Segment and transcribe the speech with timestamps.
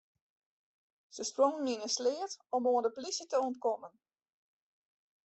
[1.15, 3.93] Se sprongen yn in sleat om oan de polysje te ûntkommen.